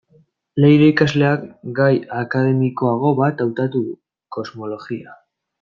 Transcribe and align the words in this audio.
Leire 0.63 0.87
ikasleak, 0.93 1.43
gai 1.81 1.91
akademikoago 2.21 3.13
bat 3.23 3.47
hautatu 3.47 3.85
du: 3.89 3.95
kosmologia. 4.39 5.19